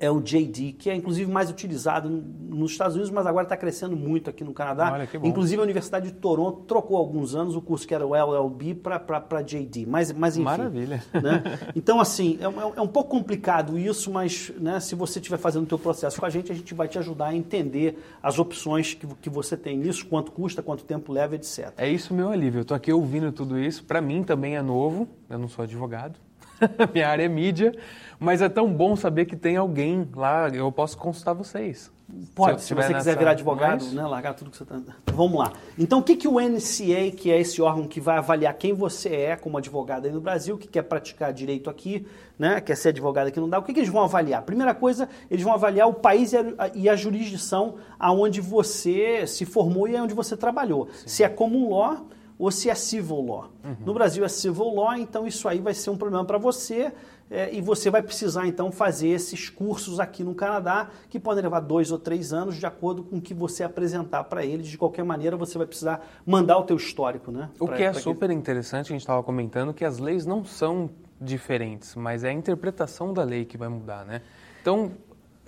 é 0.00 0.10
o 0.10 0.20
JD, 0.20 0.72
que 0.78 0.90
é 0.90 0.94
inclusive 0.94 1.30
mais 1.30 1.50
utilizado 1.50 2.08
nos 2.08 2.72
Estados 2.72 2.94
Unidos, 2.94 3.10
mas 3.10 3.26
agora 3.26 3.44
está 3.44 3.56
crescendo 3.56 3.96
muito 3.96 4.30
aqui 4.30 4.44
no 4.44 4.52
Canadá. 4.52 4.92
Olha, 4.92 5.06
que 5.06 5.18
bom. 5.18 5.26
Inclusive 5.26 5.60
a 5.60 5.64
Universidade 5.64 6.10
de 6.10 6.14
Toronto 6.14 6.62
trocou 6.62 6.96
há 6.96 7.00
alguns 7.00 7.34
anos 7.34 7.56
o 7.56 7.60
curso 7.60 7.86
que 7.86 7.94
era 7.94 8.06
o 8.06 8.14
LLB 8.14 8.74
para 8.74 9.42
JD. 9.42 9.86
Mas, 9.86 10.12
mas 10.12 10.36
enfim. 10.36 10.44
Maravilha. 10.44 11.02
Né? 11.12 11.42
Então, 11.74 12.00
assim, 12.00 12.38
é, 12.40 12.44
é, 12.44 12.80
um 12.80 12.88
pouco 12.88 13.10
complicado 13.10 13.78
isso, 13.78 14.10
mas 14.10 14.52
né, 14.58 14.80
se 14.80 14.94
você 14.94 15.18
estiver 15.18 15.38
fazendo 15.38 15.64
o 15.64 15.66
teu 15.66 15.78
processo 15.78 16.18
com 16.18 16.26
a 16.26 16.30
gente, 16.30 16.50
a 16.50 16.54
gente 16.54 16.74
vai 16.74 16.88
te 16.88 16.98
ajudar 16.98 17.26
a 17.26 17.34
entender 17.34 18.02
as 18.22 18.38
opções 18.38 18.94
que, 18.94 19.06
que 19.06 19.30
você 19.30 19.56
tem 19.56 19.76
nisso, 19.76 20.06
quanto 20.06 20.32
custa, 20.32 20.62
quanto 20.62 20.84
tempo 20.84 21.12
leva, 21.12 21.34
etc. 21.34 21.72
É 21.76 21.88
isso 21.88 22.14
meu 22.14 22.30
alívio. 22.30 22.58
Eu 22.58 22.62
estou 22.62 22.76
aqui 22.76 22.92
ouvindo 22.92 23.30
tudo 23.32 23.58
isso. 23.58 23.84
Para 23.84 24.00
mim 24.00 24.22
também 24.22 24.56
é 24.56 24.62
novo. 24.62 25.08
Eu 25.28 25.38
não 25.38 25.48
sou 25.48 25.62
advogado. 25.62 26.18
Minha 26.92 27.08
área 27.08 27.24
é 27.24 27.28
mídia. 27.28 27.72
Mas 28.18 28.42
é 28.42 28.48
tão 28.48 28.72
bom 28.72 28.96
saber 28.96 29.26
que 29.26 29.36
tem 29.36 29.56
alguém 29.56 30.08
lá, 30.14 30.48
eu 30.48 30.72
posso 30.72 30.98
consultar 30.98 31.34
vocês. 31.34 31.90
Pode, 32.34 32.62
se, 32.62 32.68
se 32.68 32.74
você 32.74 32.92
quiser 32.94 33.16
virar 33.16 33.32
advogado, 33.32 33.84
mas... 33.84 33.92
né, 33.92 34.02
largar 34.02 34.34
tudo 34.34 34.50
que 34.50 34.56
você 34.56 34.62
está... 34.62 34.76
Vamos 35.12 35.38
lá. 35.38 35.52
Então, 35.78 35.98
o 35.98 36.02
que, 36.02 36.16
que 36.16 36.26
o 36.26 36.40
NCA, 36.40 37.14
que 37.14 37.30
é 37.30 37.38
esse 37.38 37.60
órgão 37.60 37.86
que 37.86 38.00
vai 38.00 38.16
avaliar 38.16 38.54
quem 38.54 38.72
você 38.72 39.14
é 39.14 39.36
como 39.36 39.58
advogado 39.58 40.06
aí 40.06 40.12
no 40.12 40.20
Brasil, 40.20 40.56
que 40.56 40.66
quer 40.66 40.82
praticar 40.82 41.32
direito 41.32 41.68
aqui, 41.68 42.06
né, 42.38 42.60
quer 42.60 42.76
ser 42.76 42.88
advogado 42.88 43.28
aqui 43.28 43.38
não 43.38 43.48
dá, 43.48 43.58
o 43.58 43.62
que, 43.62 43.74
que 43.74 43.80
eles 43.80 43.90
vão 43.90 44.02
avaliar? 44.02 44.42
Primeira 44.42 44.74
coisa, 44.74 45.08
eles 45.30 45.44
vão 45.44 45.52
avaliar 45.52 45.86
o 45.86 45.94
país 45.94 46.32
e 46.32 46.38
a, 46.38 46.44
e 46.74 46.88
a 46.88 46.96
jurisdição 46.96 47.74
aonde 47.98 48.40
você 48.40 49.26
se 49.26 49.44
formou 49.44 49.86
e 49.86 49.94
onde 49.94 50.14
você 50.14 50.36
trabalhou. 50.36 50.88
Sim. 50.92 51.08
Se 51.08 51.24
é 51.24 51.28
comum 51.28 51.70
law 51.70 52.06
ou 52.38 52.50
se 52.50 52.70
é 52.70 52.74
civil 52.74 53.20
law. 53.20 53.50
Uhum. 53.64 53.76
No 53.84 53.94
Brasil 53.94 54.24
é 54.24 54.28
civil 54.28 54.74
law, 54.74 54.94
então 54.94 55.26
isso 55.26 55.48
aí 55.48 55.58
vai 55.58 55.74
ser 55.74 55.90
um 55.90 55.96
problema 55.96 56.24
para 56.24 56.38
você 56.38 56.92
é, 57.30 57.54
e 57.54 57.60
você 57.60 57.90
vai 57.90 58.02
precisar 58.02 58.46
então 58.46 58.72
fazer 58.72 59.08
esses 59.08 59.50
cursos 59.50 60.00
aqui 60.00 60.24
no 60.24 60.34
Canadá, 60.34 60.88
que 61.10 61.20
podem 61.20 61.42
levar 61.42 61.60
dois 61.60 61.90
ou 61.90 61.98
três 61.98 62.32
anos, 62.32 62.56
de 62.56 62.64
acordo 62.64 63.02
com 63.02 63.16
o 63.16 63.20
que 63.20 63.34
você 63.34 63.62
apresentar 63.62 64.24
para 64.24 64.44
eles. 64.44 64.66
De 64.68 64.78
qualquer 64.78 65.04
maneira, 65.04 65.36
você 65.36 65.58
vai 65.58 65.66
precisar 65.66 66.06
mandar 66.24 66.58
o 66.58 66.62
teu 66.62 66.76
histórico, 66.76 67.30
né? 67.30 67.50
O 67.58 67.66
pra, 67.66 67.76
que 67.76 67.82
é 67.82 67.92
super 67.92 68.30
que... 68.30 68.34
interessante, 68.34 68.86
a 68.86 68.92
gente 68.92 69.02
estava 69.02 69.22
comentando 69.22 69.74
que 69.74 69.84
as 69.84 69.98
leis 69.98 70.24
não 70.24 70.44
são 70.44 70.88
diferentes, 71.20 71.94
mas 71.96 72.24
é 72.24 72.30
a 72.30 72.32
interpretação 72.32 73.12
da 73.12 73.24
lei 73.24 73.44
que 73.44 73.58
vai 73.58 73.68
mudar, 73.68 74.06
né? 74.06 74.22
Então, 74.62 74.92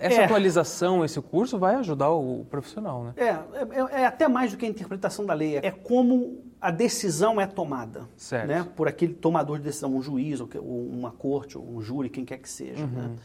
essa 0.01 0.21
é. 0.21 0.25
atualização, 0.25 1.05
esse 1.05 1.21
curso 1.21 1.57
vai 1.59 1.75
ajudar 1.75 2.09
o, 2.11 2.45
profissional, 2.49 3.03
né? 3.03 3.13
É, 3.15 3.27
é, 3.27 4.01
é, 4.01 4.05
até 4.05 4.27
mais 4.27 4.51
do 4.51 4.57
que 4.57 4.65
a 4.65 4.69
interpretação 4.69 5.25
da 5.25 5.33
lei. 5.33 5.57
É 5.57 5.71
como 5.71 6.43
a 6.59 6.71
decisão 6.71 7.39
é 7.39 7.47
tomada 7.47 8.07
certo. 8.17 8.47
Né, 8.47 8.67
por 8.75 8.87
aquele 8.87 9.13
tomador 9.13 9.57
de 9.57 9.63
decisão, 9.63 9.95
um 9.95 10.01
juiz, 10.01 10.39
ou 10.39 10.49
uma 10.59 11.11
corte, 11.11 11.57
ou 11.57 11.77
um 11.77 11.81
júri, 11.81 12.09
quem 12.09 12.25
quer 12.25 12.37
que 12.37 12.49
seja. 12.49 12.85
Né? 12.85 13.01
Uhum. 13.01 13.07
Né? 13.09 13.15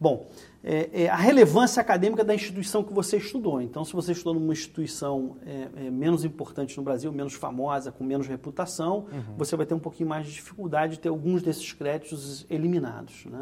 Bom, 0.00 0.26
é, 0.64 1.04
é, 1.04 1.08
a 1.08 1.16
relevância 1.16 1.80
acadêmica 1.80 2.24
da 2.24 2.34
instituição 2.34 2.82
que 2.82 2.92
você 2.92 3.18
estudou. 3.18 3.60
Então, 3.60 3.84
se 3.84 3.92
você 3.92 4.12
estudou 4.12 4.34
numa 4.34 4.52
instituição 4.52 5.36
é, 5.46 5.86
é 5.86 5.90
menos 5.90 6.24
importante 6.24 6.76
no 6.76 6.82
Brasil, 6.82 7.12
menos 7.12 7.34
famosa, 7.34 7.92
com 7.92 8.02
menos 8.02 8.26
reputação, 8.26 9.06
uhum. 9.12 9.34
você 9.36 9.56
vai 9.56 9.66
ter 9.66 9.74
um 9.74 9.78
pouquinho 9.78 10.08
mais 10.08 10.26
de 10.26 10.32
dificuldade 10.32 10.94
de 10.94 11.00
ter 11.00 11.08
alguns 11.08 11.42
desses 11.42 11.72
créditos 11.72 12.46
eliminados. 12.48 13.26
Né? 13.26 13.40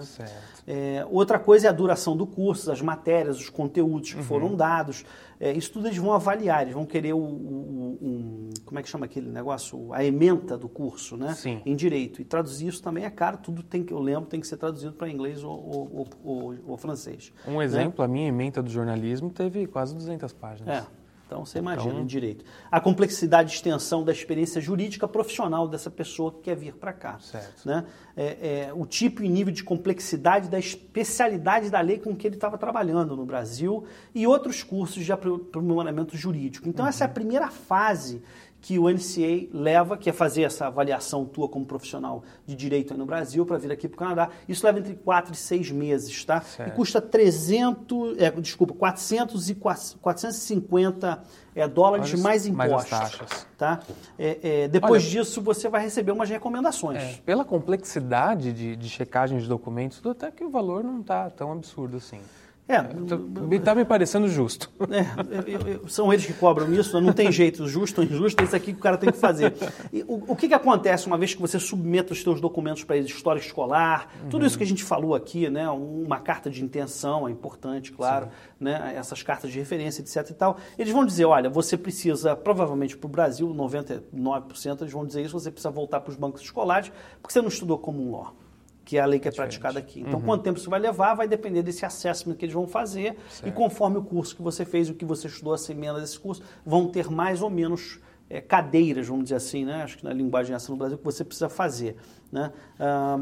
É, 0.66 1.06
outra 1.10 1.38
coisa 1.38 1.68
é 1.68 1.70
a 1.70 1.72
duração 1.72 2.16
do 2.16 2.26
curso, 2.26 2.72
as 2.72 2.80
matérias, 2.80 3.38
os 3.38 3.48
conteúdos 3.48 4.12
que 4.12 4.18
uhum. 4.18 4.24
foram 4.24 4.56
dados. 4.56 5.04
É, 5.40 5.52
isso 5.52 5.72
tudo 5.72 5.86
eles 5.86 5.98
vão 5.98 6.12
avaliar, 6.12 6.62
eles 6.62 6.74
vão 6.74 6.84
querer 6.84 7.12
o, 7.12 7.18
o, 7.18 7.20
o, 7.20 7.77
como 8.68 8.78
é 8.78 8.82
que 8.82 8.88
chama 8.88 9.06
aquele 9.06 9.28
negócio? 9.28 9.94
A 9.94 10.04
ementa 10.04 10.58
do 10.58 10.68
curso, 10.68 11.16
né? 11.16 11.34
Sim. 11.34 11.62
Em 11.64 11.74
direito. 11.74 12.20
E 12.20 12.24
traduzir 12.24 12.68
isso 12.68 12.82
também 12.82 13.04
é 13.04 13.10
caro, 13.10 13.38
tudo 13.38 13.62
tem 13.62 13.82
que, 13.82 13.94
eu 13.94 13.98
lembro, 13.98 14.26
tem 14.26 14.40
que 14.40 14.46
ser 14.46 14.58
traduzido 14.58 14.92
para 14.92 15.08
inglês 15.08 15.42
ou, 15.42 15.52
ou, 15.52 16.08
ou, 16.22 16.54
ou 16.66 16.76
francês. 16.76 17.32
Um 17.46 17.62
exemplo, 17.62 18.00
né? 18.00 18.04
a 18.04 18.08
minha 18.08 18.28
emenda 18.28 18.62
do 18.62 18.70
jornalismo 18.70 19.30
teve 19.30 19.66
quase 19.66 19.94
200 19.94 20.32
páginas. 20.34 20.84
É. 20.84 20.98
Então, 21.28 21.44
você 21.44 21.58
imagina 21.58 21.90
então... 21.90 22.02
em 22.02 22.06
direito. 22.06 22.42
A 22.70 22.80
complexidade 22.80 23.50
de 23.50 23.56
extensão 23.56 24.02
da 24.02 24.10
experiência 24.10 24.62
jurídica 24.62 25.06
profissional 25.06 25.68
dessa 25.68 25.90
pessoa 25.90 26.32
que 26.32 26.40
quer 26.40 26.56
vir 26.56 26.74
para 26.74 26.90
cá. 26.90 27.18
Certo. 27.20 27.68
Né? 27.68 27.84
É, 28.16 28.68
é, 28.68 28.72
o 28.74 28.86
tipo 28.86 29.22
e 29.22 29.28
nível 29.28 29.52
de 29.52 29.62
complexidade 29.62 30.48
da 30.48 30.58
especialidade 30.58 31.68
da 31.68 31.82
lei 31.82 31.98
com 31.98 32.16
que 32.16 32.26
ele 32.26 32.36
estava 32.36 32.56
trabalhando 32.56 33.14
no 33.14 33.26
Brasil 33.26 33.84
e 34.14 34.26
outros 34.26 34.62
cursos 34.62 35.04
de 35.04 35.12
aprimoramento 35.12 36.16
jurídico. 36.16 36.66
Então, 36.66 36.86
uhum. 36.86 36.88
essa 36.88 37.04
é 37.04 37.06
a 37.06 37.10
primeira 37.10 37.48
fase 37.48 38.22
que 38.60 38.78
o 38.78 38.88
NCA 38.88 39.48
leva, 39.52 39.96
que 39.96 40.10
é 40.10 40.12
fazer 40.12 40.42
essa 40.42 40.66
avaliação 40.66 41.24
tua 41.24 41.48
como 41.48 41.64
profissional 41.64 42.24
de 42.44 42.56
direito 42.56 42.92
aí 42.92 42.98
no 42.98 43.06
Brasil 43.06 43.46
para 43.46 43.56
vir 43.56 43.70
aqui 43.70 43.88
para 43.88 43.94
o 43.94 43.98
Canadá. 43.98 44.30
Isso 44.48 44.66
leva 44.66 44.78
entre 44.80 44.94
4 44.94 45.32
e 45.32 45.36
6 45.36 45.70
meses, 45.70 46.24
tá? 46.24 46.40
Certo. 46.40 46.72
E 46.72 46.74
custa 46.74 47.00
300, 47.00 48.18
é, 48.18 48.30
desculpa, 48.32 48.74
400 48.74 49.50
e 49.50 49.54
450 49.54 51.22
é, 51.54 51.68
dólares 51.68 52.12
mais, 52.14 52.22
mais 52.22 52.46
impostos. 52.46 52.90
Mais 52.90 53.10
taxas. 53.10 53.46
Tá? 53.56 53.80
É, 54.18 54.38
é, 54.42 54.68
depois 54.68 55.02
Olha, 55.02 55.10
disso, 55.10 55.40
você 55.40 55.68
vai 55.68 55.82
receber 55.82 56.12
umas 56.12 56.28
recomendações. 56.28 57.02
É, 57.02 57.14
pela 57.24 57.44
complexidade 57.44 58.52
de, 58.52 58.76
de 58.76 58.88
checagem 58.88 59.38
de 59.38 59.46
documentos, 59.46 60.04
até 60.04 60.30
que 60.30 60.44
o 60.44 60.50
valor 60.50 60.82
não 60.82 61.00
está 61.00 61.30
tão 61.30 61.52
absurdo 61.52 61.96
assim. 61.96 62.20
É, 62.68 63.56
está 63.56 63.74
me 63.74 63.82
parecendo 63.82 64.28
justo. 64.28 64.70
É, 64.90 65.50
eu, 65.50 65.60
eu, 65.60 65.88
são 65.88 66.12
eles 66.12 66.26
que 66.26 66.34
cobram 66.34 66.70
isso, 66.74 67.00
não 67.00 67.14
tem 67.14 67.32
jeito, 67.32 67.66
justo 67.66 68.02
ou 68.02 68.06
injusto, 68.06 68.42
é 68.42 68.44
isso 68.44 68.54
aqui 68.54 68.74
que 68.74 68.78
o 68.78 68.82
cara 68.82 68.98
tem 68.98 69.10
que 69.10 69.16
fazer. 69.16 69.54
E, 69.90 70.02
o, 70.02 70.32
o 70.32 70.36
que, 70.36 70.48
que 70.48 70.54
acontece 70.54 71.06
uma 71.06 71.16
vez 71.16 71.34
que 71.34 71.40
você 71.40 71.58
submeta 71.58 72.12
os 72.12 72.20
seus 72.20 72.42
documentos 72.42 72.84
para 72.84 72.98
eles, 72.98 73.10
história 73.10 73.40
escolar, 73.40 74.12
tudo 74.28 74.44
isso 74.44 74.58
que 74.58 74.64
a 74.64 74.66
gente 74.66 74.84
falou 74.84 75.14
aqui, 75.14 75.48
né, 75.48 75.66
uma 75.70 76.20
carta 76.20 76.50
de 76.50 76.62
intenção 76.62 77.26
é 77.26 77.30
importante, 77.30 77.90
claro, 77.90 78.28
né, 78.60 78.92
essas 78.94 79.22
cartas 79.22 79.50
de 79.50 79.58
referência, 79.58 80.02
etc 80.02 80.28
e 80.30 80.34
tal, 80.34 80.58
eles 80.78 80.92
vão 80.92 81.06
dizer, 81.06 81.24
olha, 81.24 81.48
você 81.48 81.74
precisa, 81.74 82.36
provavelmente 82.36 82.98
para 82.98 83.06
o 83.06 83.10
Brasil, 83.10 83.48
99% 83.48 84.82
eles 84.82 84.92
vão 84.92 85.06
dizer 85.06 85.22
isso, 85.22 85.32
você 85.32 85.50
precisa 85.50 85.70
voltar 85.70 86.00
para 86.00 86.10
os 86.10 86.16
bancos 86.16 86.42
escolares, 86.42 86.92
porque 87.22 87.32
você 87.32 87.40
não 87.40 87.48
estudou 87.48 87.78
como 87.78 88.06
um 88.06 88.12
law 88.12 88.34
que 88.88 88.96
é 88.96 89.02
a 89.02 89.04
lei 89.04 89.20
que 89.20 89.28
é 89.28 89.30
praticada 89.30 89.78
aqui. 89.78 90.00
Então, 90.00 90.18
uhum. 90.18 90.24
quanto 90.24 90.44
tempo 90.44 90.58
isso 90.58 90.70
vai 90.70 90.80
levar 90.80 91.12
vai 91.12 91.28
depender 91.28 91.62
desse 91.62 91.84
assessment 91.84 92.36
que 92.36 92.46
eles 92.46 92.54
vão 92.54 92.66
fazer 92.66 93.18
certo. 93.28 93.46
e 93.46 93.52
conforme 93.52 93.98
o 93.98 94.02
curso 94.02 94.34
que 94.34 94.40
você 94.40 94.64
fez, 94.64 94.88
o 94.88 94.94
que 94.94 95.04
você 95.04 95.26
estudou, 95.26 95.52
as 95.52 95.68
emendas 95.68 96.00
desse 96.00 96.18
curso, 96.18 96.42
vão 96.64 96.88
ter 96.88 97.10
mais 97.10 97.42
ou 97.42 97.50
menos 97.50 98.00
é, 98.30 98.40
cadeiras, 98.40 99.06
vamos 99.06 99.24
dizer 99.24 99.34
assim, 99.34 99.66
né? 99.66 99.82
Acho 99.82 99.98
que 99.98 100.04
na 100.04 100.12
linguagem 100.14 100.56
essa 100.56 100.72
no 100.72 100.78
Brasil 100.78 100.96
que 100.96 101.04
você 101.04 101.22
precisa 101.22 101.50
fazer, 101.50 101.96
né? 102.32 102.50
Ah, 102.80 103.20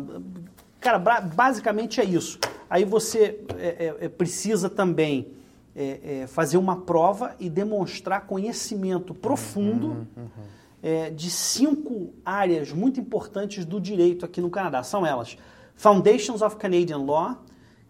cara, 0.78 1.00
basicamente 1.00 2.00
é 2.00 2.04
isso. 2.04 2.38
Aí 2.70 2.84
você 2.84 3.40
é, 3.58 3.96
é, 4.00 4.04
é 4.04 4.08
precisa 4.08 4.70
também 4.70 5.32
é, 5.74 6.20
é, 6.22 6.26
fazer 6.28 6.58
uma 6.58 6.82
prova 6.82 7.34
e 7.40 7.50
demonstrar 7.50 8.24
conhecimento 8.24 9.12
profundo 9.12 9.88
uhum, 9.88 10.06
uhum. 10.16 10.56
É, 10.82 11.10
de 11.10 11.30
cinco 11.30 12.12
áreas 12.24 12.70
muito 12.70 13.00
importantes 13.00 13.64
do 13.64 13.80
direito 13.80 14.24
aqui 14.24 14.40
no 14.40 14.48
Canadá. 14.48 14.84
São 14.84 15.04
elas 15.04 15.36
Foundations 15.76 16.42
of 16.42 16.58
Canadian 16.58 17.06
Law, 17.06 17.38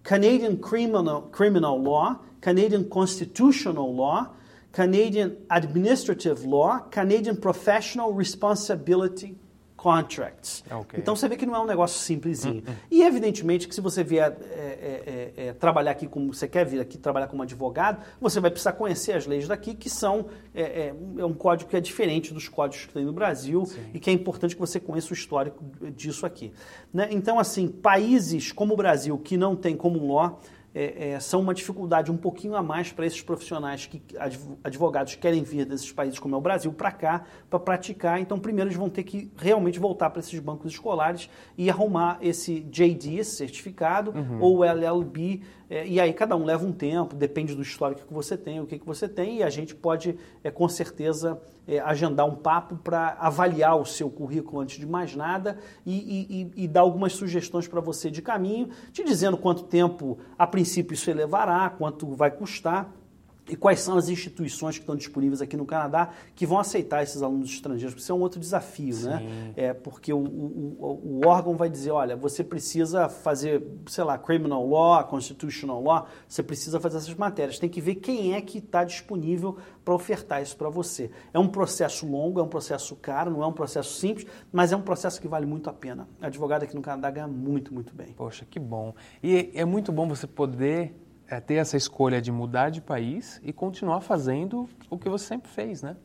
Canadian 0.02 0.58
Criminal, 0.58 1.22
Criminal 1.22 1.80
Law, 1.82 2.20
Canadian 2.40 2.90
Constitutional 2.90 3.94
Law, 3.94 4.28
Canadian 4.72 5.36
Administrative 5.50 6.44
Law, 6.44 6.80
Canadian 6.90 7.36
Professional 7.40 8.12
Responsibility 8.12 9.36
contracts. 9.86 10.64
Okay. 10.68 10.98
Então 10.98 11.14
você 11.14 11.28
vê 11.28 11.36
que 11.36 11.46
não 11.46 11.54
é 11.54 11.60
um 11.60 11.64
negócio 11.64 12.00
simplesinho. 12.00 12.56
Uh 12.56 12.70
-uh. 12.70 12.76
E 12.90 13.02
evidentemente 13.04 13.68
que 13.68 13.74
se 13.74 13.80
você 13.80 14.02
vier 14.02 14.36
é, 14.42 14.56
é, 14.56 15.32
é, 15.36 15.46
é, 15.46 15.52
trabalhar 15.52 15.92
aqui 15.92 16.08
como 16.08 16.34
você 16.34 16.48
quer 16.48 16.66
vir 16.66 16.80
aqui 16.80 16.98
trabalhar 16.98 17.28
como 17.28 17.44
advogado, 17.44 18.02
você 18.20 18.40
vai 18.40 18.50
precisar 18.50 18.72
conhecer 18.72 19.12
as 19.12 19.28
leis 19.28 19.46
daqui 19.46 19.74
que 19.76 19.88
são 19.88 20.26
é, 20.52 20.62
é, 20.62 20.94
é 21.18 21.24
um 21.24 21.32
código 21.32 21.70
que 21.70 21.76
é 21.76 21.80
diferente 21.80 22.34
dos 22.34 22.48
códigos 22.48 22.86
que 22.86 22.94
tem 22.94 23.04
no 23.04 23.12
Brasil 23.12 23.64
Sim. 23.64 23.80
e 23.94 24.00
que 24.00 24.10
é 24.10 24.12
importante 24.12 24.56
que 24.56 24.60
você 24.60 24.80
conheça 24.80 25.10
o 25.10 25.14
histórico 25.14 25.62
disso 25.94 26.26
aqui. 26.26 26.52
Né? 26.92 27.06
Então 27.12 27.38
assim, 27.38 27.68
países 27.68 28.50
como 28.50 28.74
o 28.74 28.76
Brasil 28.76 29.16
que 29.16 29.36
não 29.36 29.54
tem 29.54 29.76
como 29.76 30.04
law 30.12 30.40
é, 30.78 31.12
é, 31.12 31.20
são 31.20 31.40
uma 31.40 31.54
dificuldade 31.54 32.12
um 32.12 32.18
pouquinho 32.18 32.54
a 32.54 32.62
mais 32.62 32.92
para 32.92 33.06
esses 33.06 33.22
profissionais 33.22 33.86
que 33.86 34.02
advogados 34.62 35.14
querem 35.14 35.42
vir 35.42 35.64
desses 35.64 35.90
países 35.90 36.18
como 36.18 36.34
é 36.34 36.38
o 36.38 36.40
Brasil 36.40 36.70
para 36.70 36.92
cá 36.92 37.24
para 37.48 37.58
praticar. 37.58 38.20
Então, 38.20 38.38
primeiro 38.38 38.68
eles 38.68 38.78
vão 38.78 38.90
ter 38.90 39.02
que 39.02 39.32
realmente 39.38 39.78
voltar 39.78 40.10
para 40.10 40.20
esses 40.20 40.38
bancos 40.38 40.72
escolares 40.72 41.30
e 41.56 41.70
arrumar 41.70 42.18
esse 42.20 42.60
JD, 42.60 43.16
esse 43.16 43.36
certificado, 43.36 44.10
uhum. 44.10 44.38
ou 44.38 44.62
LLB, 44.62 45.40
é, 45.68 45.86
e 45.86 46.00
aí 46.00 46.12
cada 46.12 46.36
um 46.36 46.44
leva 46.44 46.64
um 46.64 46.72
tempo, 46.72 47.14
depende 47.14 47.54
do 47.54 47.62
histórico 47.62 48.06
que 48.06 48.14
você 48.14 48.36
tem, 48.36 48.60
o 48.60 48.66
que, 48.66 48.78
que 48.78 48.86
você 48.86 49.08
tem, 49.08 49.38
e 49.38 49.42
a 49.42 49.50
gente 49.50 49.74
pode, 49.74 50.16
é, 50.44 50.50
com 50.50 50.68
certeza, 50.68 51.40
é, 51.66 51.80
agendar 51.80 52.26
um 52.26 52.36
papo 52.36 52.76
para 52.76 53.16
avaliar 53.18 53.76
o 53.76 53.84
seu 53.84 54.08
currículo 54.08 54.60
antes 54.60 54.78
de 54.78 54.86
mais 54.86 55.16
nada 55.16 55.58
e, 55.84 56.50
e, 56.56 56.64
e 56.64 56.68
dar 56.68 56.82
algumas 56.82 57.12
sugestões 57.14 57.66
para 57.66 57.80
você 57.80 58.10
de 58.10 58.22
caminho, 58.22 58.68
te 58.92 59.02
dizendo 59.02 59.36
quanto 59.36 59.64
tempo, 59.64 60.18
a 60.38 60.46
princípio, 60.46 60.94
isso 60.94 61.12
levará, 61.12 61.68
quanto 61.70 62.14
vai 62.14 62.30
custar 62.30 62.92
e 63.48 63.56
quais 63.56 63.80
são 63.80 63.96
as 63.96 64.08
instituições 64.08 64.76
que 64.76 64.82
estão 64.82 64.96
disponíveis 64.96 65.40
aqui 65.40 65.56
no 65.56 65.64
Canadá 65.64 66.10
que 66.34 66.46
vão 66.46 66.58
aceitar 66.58 67.02
esses 67.02 67.22
alunos 67.22 67.50
estrangeiros. 67.50 68.00
Isso 68.00 68.10
é 68.10 68.14
um 68.14 68.20
outro 68.20 68.40
desafio, 68.40 68.96
né? 68.96 69.18
Sim. 69.18 69.24
né? 69.24 69.52
É 69.56 69.74
porque 69.74 70.12
o, 70.12 70.18
o, 70.18 71.20
o, 71.22 71.26
órgão 71.26 71.56
vai 71.56 71.68
dizer, 71.68 71.90
olha, 71.90 72.16
você 72.16 72.42
precisa 72.42 73.08
fazer, 73.08 73.62
sei 73.86 74.04
lá, 74.04 74.18
criminal 74.18 74.66
law, 74.68 75.04
constitutional 75.04 75.82
law, 75.82 76.06
você 76.28 76.42
precisa 76.42 76.80
fazer 76.80 76.98
essas 76.98 77.14
matérias. 77.14 77.58
Tem 77.58 77.68
que 77.68 77.80
ver 77.80 77.96
quem 77.96 78.34
é 78.34 78.40
que 78.40 78.58
está 78.58 78.84
disponível 78.84 79.56
para 79.84 79.94
ofertar 79.94 80.42
isso 80.42 80.56
para 80.56 80.68
você. 80.68 81.10
É 81.32 81.38
um 81.38 81.48
processo 81.48 82.06
longo, 82.06 82.40
é 82.40 82.42
um 82.42 82.48
processo 82.48 82.96
caro, 82.96 83.30
não 83.30 83.42
é 83.42 83.46
um 83.46 83.52
processo 83.52 83.94
simples, 83.94 84.26
mas 84.52 84.72
é 84.72 84.76
um 84.76 84.82
processo 84.82 85.20
que 85.20 85.28
vale 85.28 85.46
muito 85.46 85.70
a 85.70 85.72
pena. 85.72 86.08
A 86.20 86.26
advogado 86.26 86.64
aqui 86.64 86.74
no 86.74 86.82
Canadá 86.82 87.10
ganha 87.10 87.28
muito, 87.28 87.72
muito 87.72 87.94
bem. 87.94 88.12
Poxa, 88.14 88.44
que 88.48 88.58
bom. 88.58 88.94
E 89.22 89.50
é 89.54 89.64
muito 89.64 89.92
bom 89.92 90.08
você 90.08 90.26
poder 90.26 90.94
é 91.28 91.40
ter 91.40 91.54
essa 91.54 91.76
escolha 91.76 92.20
de 92.20 92.30
mudar 92.30 92.70
de 92.70 92.80
país 92.80 93.40
e 93.42 93.52
continuar 93.52 94.00
fazendo 94.00 94.68
o 94.88 94.98
que 94.98 95.08
você 95.08 95.26
sempre 95.26 95.50
fez, 95.50 95.82
né? 95.82 95.96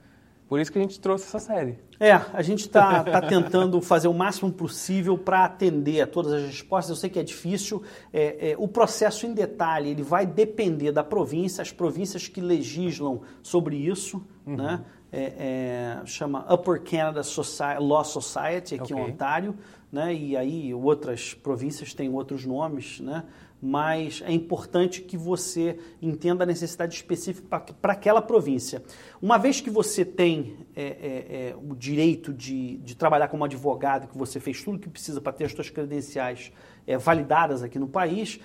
Por 0.51 0.59
isso 0.59 0.69
que 0.69 0.77
a 0.77 0.81
gente 0.81 0.99
trouxe 0.99 1.23
essa 1.25 1.39
série. 1.39 1.79
É, 1.97 2.11
a 2.11 2.41
gente 2.41 2.61
está 2.61 3.05
tá 3.05 3.21
tentando 3.21 3.79
fazer 3.79 4.09
o 4.09 4.13
máximo 4.13 4.51
possível 4.51 5.17
para 5.17 5.45
atender 5.45 6.01
a 6.01 6.07
todas 6.07 6.33
as 6.33 6.45
respostas. 6.45 6.89
Eu 6.89 6.95
sei 6.97 7.09
que 7.09 7.17
é 7.17 7.23
difícil. 7.23 7.81
É, 8.11 8.51
é, 8.51 8.55
o 8.57 8.67
processo 8.67 9.25
em 9.25 9.33
detalhe 9.33 9.91
ele 9.91 10.03
vai 10.03 10.25
depender 10.25 10.91
da 10.91 11.05
província, 11.05 11.61
as 11.61 11.71
províncias 11.71 12.27
que 12.27 12.41
legislam 12.41 13.21
sobre 13.41 13.77
isso, 13.77 14.21
uhum. 14.45 14.57
né? 14.57 14.83
É, 15.11 15.99
é 16.01 16.05
chama 16.05 16.45
Upper 16.51 16.81
Canada 16.81 17.21
Society, 17.23 17.81
Law 17.81 18.05
Society 18.05 18.75
aqui 18.75 18.93
okay. 18.93 18.97
em 18.97 19.11
Ontário, 19.11 19.57
né? 19.91 20.13
E 20.13 20.37
aí 20.37 20.73
outras 20.73 21.33
províncias 21.33 21.93
têm 21.93 22.09
outros 22.09 22.45
nomes, 22.45 22.99
né? 22.99 23.23
mas 23.61 24.23
é 24.25 24.33
importante 24.33 25.01
que 25.01 25.15
você 25.15 25.77
entenda 26.01 26.43
a 26.43 26.47
necessidade 26.47 26.95
específica 26.95 27.61
para 27.79 27.93
aquela 27.93 28.21
província. 28.21 28.81
Uma 29.21 29.37
vez 29.37 29.61
que 29.61 29.69
você 29.69 30.03
tem 30.03 30.57
é, 30.75 30.81
é, 30.81 31.49
é, 31.49 31.55
o 31.55 31.75
direito 31.75 32.33
de, 32.33 32.77
de, 32.77 32.95
trabalhar 32.95 33.27
como 33.27 33.45
advogado, 33.45 34.07
que 34.07 34.17
você 34.17 34.39
fez 34.39 34.63
tudo 34.63 34.77
o 34.77 34.79
que 34.79 34.89
precisa 34.89 35.21
para 35.21 35.31
ter 35.31 35.45
as 35.45 35.51
suas 35.51 35.69
credenciais 35.69 36.51
é, 36.87 36.97
validadas 36.97 37.61
aqui 37.61 37.77
no 37.77 37.87
país, 37.87 38.39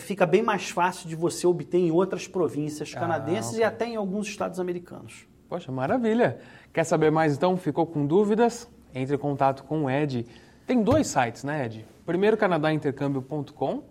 fica 0.00 0.26
bem 0.26 0.42
mais 0.42 0.68
fácil 0.68 1.08
de 1.08 1.16
você 1.16 1.46
obter 1.46 1.78
em 1.78 1.90
outras 1.90 2.26
províncias 2.28 2.92
ah, 2.94 3.00
canadenses 3.00 3.52
ah, 3.52 3.54
okay. 3.54 3.60
e 3.60 3.64
até 3.64 3.86
em 3.86 3.96
alguns 3.96 4.26
estados 4.26 4.60
americanos. 4.60 5.29
Poxa, 5.50 5.70
maravilha! 5.72 6.38
Quer 6.72 6.84
saber 6.84 7.10
mais 7.10 7.34
então? 7.34 7.56
Ficou 7.56 7.84
com 7.84 8.06
dúvidas? 8.06 8.70
Entre 8.94 9.16
em 9.16 9.18
contato 9.18 9.64
com 9.64 9.86
o 9.86 9.90
Ed. 9.90 10.24
Tem 10.64 10.80
dois 10.80 11.08
sites, 11.08 11.42
né, 11.42 11.66
Ed? 11.66 11.84
Primeiro, 12.06 12.36
canadaintercâmbio.com 12.36 13.82